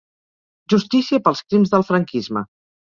Justícia 0.75 1.21
pels 1.29 1.45
crims 1.51 1.77
del 1.77 1.89
franquisme 1.93 2.49